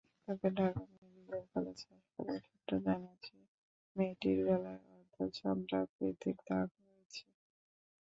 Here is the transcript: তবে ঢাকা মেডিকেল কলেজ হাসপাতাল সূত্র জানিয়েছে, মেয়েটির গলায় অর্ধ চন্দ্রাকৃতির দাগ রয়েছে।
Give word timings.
তবে 0.23 0.47
ঢাকা 0.57 0.81
মেডিকেল 0.91 1.41
কলেজ 1.51 1.79
হাসপাতাল 1.89 2.37
সূত্র 2.45 2.71
জানিয়েছে, 2.85 3.35
মেয়েটির 3.95 4.39
গলায় 4.47 4.81
অর্ধ 4.93 5.15
চন্দ্রাকৃতির 5.37 6.37
দাগ 6.47 6.69
রয়েছে। 6.85 7.23